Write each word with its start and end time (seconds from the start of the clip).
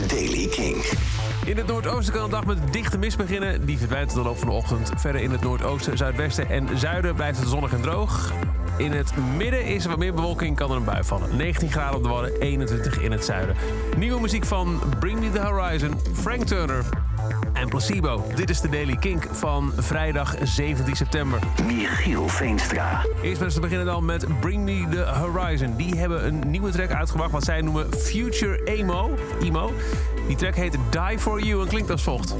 Daily 0.00 0.46
King. 0.46 0.84
In 1.44 1.56
het 1.56 1.66
noordoosten 1.66 2.14
kan 2.14 2.24
de 2.24 2.30
dag 2.30 2.46
met 2.46 2.72
dichte 2.72 2.98
mist 2.98 3.16
beginnen. 3.16 3.66
Die 3.66 3.78
verdwijnt 3.78 4.10
in 4.10 4.16
de 4.16 4.22
loop 4.22 4.38
van 4.38 4.48
de 4.48 4.54
ochtend. 4.54 4.90
Verder 4.96 5.20
in 5.20 5.30
het 5.30 5.40
noordoosten, 5.40 5.96
zuidwesten 5.96 6.48
en 6.48 6.78
zuiden 6.78 7.14
blijft 7.14 7.38
het 7.38 7.48
zonnig 7.48 7.72
en 7.72 7.82
droog. 7.82 8.32
In 8.76 8.92
het 8.92 9.12
midden 9.36 9.64
is 9.64 9.84
er 9.84 9.90
wat 9.90 9.98
meer 9.98 10.14
bewolking, 10.14 10.56
kan 10.56 10.70
er 10.70 10.76
een 10.76 10.84
bui 10.84 11.04
vallen. 11.04 11.36
19 11.36 11.70
graden 11.70 11.96
op 11.96 12.02
de 12.02 12.08
Wadden, 12.08 12.40
21 12.40 13.00
in 13.00 13.12
het 13.12 13.24
zuiden. 13.24 13.56
Nieuwe 13.96 14.20
muziek 14.20 14.44
van 14.44 14.80
Bring 15.00 15.20
Me 15.20 15.30
The 15.30 15.40
Horizon, 15.40 16.00
Frank 16.12 16.44
Turner 16.44 16.84
en 17.52 17.68
Placebo. 17.68 18.24
Dit 18.34 18.50
is 18.50 18.60
de 18.60 18.68
Daily 18.68 18.96
Kink 18.96 19.28
van 19.30 19.72
vrijdag 19.76 20.34
17 20.42 20.96
september. 20.96 21.38
Michiel 21.66 22.28
Veenstra. 22.28 23.04
Eerst 23.22 23.36
maar 23.36 23.44
eens 23.44 23.54
te 23.54 23.60
beginnen 23.60 23.86
dan 23.86 24.04
met 24.04 24.40
Bring 24.40 24.64
Me 24.64 24.86
The 24.90 25.04
Horizon. 25.04 25.76
Die 25.76 25.98
hebben 25.98 26.26
een 26.26 26.42
nieuwe 26.46 26.70
track 26.70 26.90
uitgebracht 26.90 27.30
wat 27.30 27.44
zij 27.44 27.60
noemen 27.60 27.86
Future 27.98 28.64
Emo. 28.64 29.14
Emo. 29.42 29.72
Die 30.26 30.36
track 30.36 30.54
heet 30.54 30.78
Die 30.90 31.18
For 31.18 31.40
You 31.40 31.62
en 31.62 31.68
klinkt 31.68 31.90
als 31.90 32.02
volgt. 32.02 32.34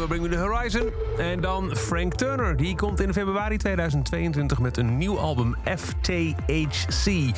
Nieuwe 0.00 0.14
Bring 0.14 0.30
Me 0.30 0.36
The 0.36 0.50
Horizon. 0.52 0.90
En 1.18 1.40
dan 1.40 1.76
Frank 1.76 2.14
Turner. 2.14 2.56
Die 2.56 2.76
komt 2.76 3.00
in 3.00 3.12
februari 3.12 3.56
2022 3.56 4.58
met 4.58 4.76
een 4.76 4.98
nieuw 4.98 5.18
album 5.18 5.56
FTHC. 5.76 7.30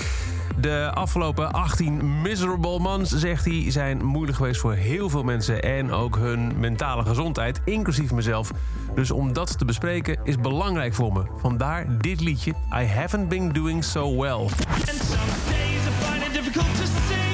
De 0.60 0.90
afgelopen 0.94 1.52
18 1.52 2.22
miserable 2.22 2.78
months, 2.78 3.10
zegt 3.10 3.44
hij, 3.44 3.64
zijn 3.68 4.04
moeilijk 4.04 4.36
geweest 4.36 4.60
voor 4.60 4.72
heel 4.72 5.08
veel 5.08 5.22
mensen. 5.22 5.62
En 5.62 5.92
ook 5.92 6.16
hun 6.16 6.60
mentale 6.60 7.04
gezondheid, 7.04 7.60
inclusief 7.64 8.12
mezelf. 8.12 8.50
Dus 8.94 9.10
om 9.10 9.32
dat 9.32 9.58
te 9.58 9.64
bespreken 9.64 10.18
is 10.24 10.38
belangrijk 10.38 10.94
voor 10.94 11.12
me. 11.12 11.22
Vandaar 11.36 11.98
dit 11.98 12.20
liedje, 12.20 12.52
I 12.74 12.84
Haven't 12.84 13.28
Been 13.28 13.52
Doing 13.52 13.84
So 13.84 14.16
Well. 14.16 14.30
And 14.30 14.50
some 14.86 15.30
days 15.48 15.86
I 15.86 16.04
find 16.04 16.26
it 16.26 16.32
difficult 16.32 16.76
to 16.76 16.84
see. 16.84 17.31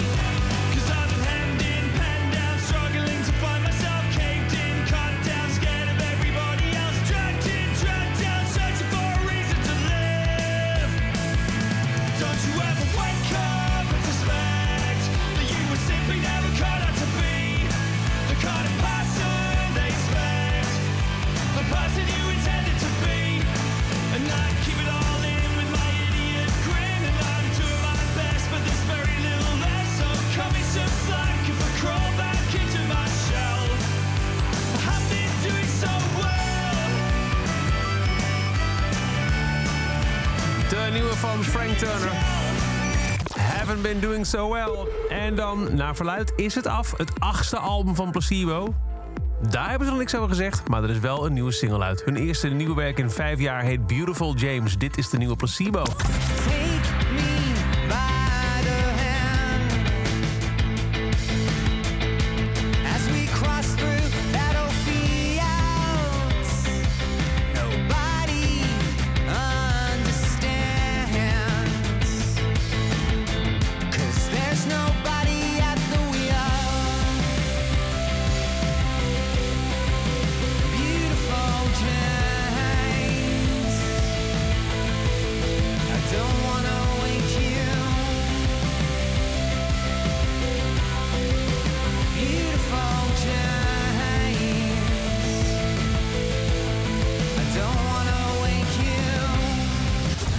Van 41.19 41.45
Frank 41.45 41.79
Turner. 41.79 42.13
Haven't 43.37 43.83
been 43.83 44.01
doing 44.01 44.27
so 44.27 44.51
well. 44.53 44.87
En 45.09 45.35
dan, 45.35 45.75
naar 45.75 45.97
verluid, 45.97 46.33
is 46.37 46.55
het 46.55 46.67
af. 46.67 46.95
Het 46.97 47.13
achtste 47.19 47.59
album 47.59 47.95
van 47.95 48.11
Placebo. 48.11 48.75
Daar 49.51 49.69
hebben 49.69 49.87
ze 49.87 49.93
nog 49.93 50.01
niks 50.01 50.15
over 50.15 50.29
gezegd, 50.29 50.69
maar 50.69 50.83
er 50.83 50.91
is 50.91 50.99
wel 50.99 51.27
een 51.27 51.33
nieuwe 51.33 51.53
single 51.53 51.83
uit. 51.83 52.05
Hun 52.05 52.17
eerste 52.17 52.49
nieuwe 52.49 52.75
werk 52.75 52.99
in 52.99 53.11
vijf 53.11 53.39
jaar 53.39 53.63
heet 53.63 53.87
Beautiful 53.87 54.35
James. 54.35 54.79
Dit 54.79 54.99
is 54.99 55.09
de 55.09 55.19
nieuwe 55.19 55.37
Placebo. 55.37 55.83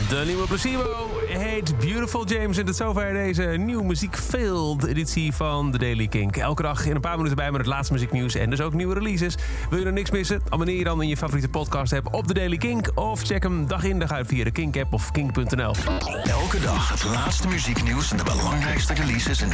De 0.10 0.24
nieuwe 0.26 0.48
Placebo 0.48 1.10
heet 1.28 1.78
Beautiful 1.78 2.26
James. 2.26 2.58
En 2.58 2.66
tot 2.66 2.76
zover 2.76 3.14
deze 3.14 3.44
nieuwe 3.44 3.84
muziekfilled 3.84 4.86
editie 4.86 5.34
van 5.34 5.72
The 5.72 5.78
Daily 5.78 6.08
Kink. 6.08 6.38
Elke 6.38 6.62
dag 6.62 6.86
in 6.86 6.96
een 6.96 7.02
paar 7.02 7.16
minuten 7.16 7.38
bij 7.38 7.52
met 7.52 7.60
het 7.60 7.70
laatste 7.70 7.94
muzieknieuws 7.94 8.36
en 8.36 8.50
dus 8.50 8.62
ook 8.62 8.74
nieuwe 8.74 8.94
releases. 8.94 9.36
Wil 9.70 9.80
je 9.80 9.86
er 9.86 9.94
niks 9.94 10.12
missen? 10.12 10.42
Abonneer 10.50 10.78
je 10.78 10.84
dan 10.84 11.02
in 11.02 11.08
je 11.08 11.18
favoriete 11.18 11.50
podcast 11.50 11.94
app 11.94 12.14
op 12.14 12.28
The 12.28 12.34
Daily 12.34 12.58
Kink. 12.58 12.92
Of 12.96 13.22
check 13.22 13.44
hem 13.44 13.68
dag 13.68 13.84
in 13.84 14.00
dag 14.00 14.12
uit 14.12 14.28
via 14.28 14.44
de 14.44 14.52
Kink 14.52 14.78
app 14.78 14.94
of 14.94 15.12
kink.nl. 15.12 15.74
Elke 16.24 16.60
dag 16.60 16.90
het 16.90 17.04
laatste 17.04 17.48
muzieknieuws 17.48 18.12
en 18.12 18.18
de 18.18 18.24
belangrijkste 18.24 18.94
releases 18.94 19.42
in 19.42 19.48